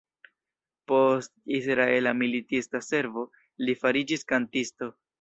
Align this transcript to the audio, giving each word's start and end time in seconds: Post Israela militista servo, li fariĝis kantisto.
Post 0.91 1.31
Israela 1.59 2.15
militista 2.23 2.83
servo, 2.89 3.29
li 3.67 3.81
fariĝis 3.85 4.31
kantisto. 4.35 4.95